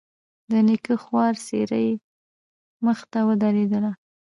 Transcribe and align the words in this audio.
د 0.51 0.51
نيکه 0.67 0.95
خواره 1.03 1.39
څېره 1.45 1.79
يې 1.85 1.93
مخې 2.85 3.05
ته 3.11 3.19
ودرېدله. 3.27 3.91